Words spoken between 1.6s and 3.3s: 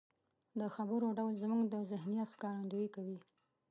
د ذهنيت ښکارندويي کوي.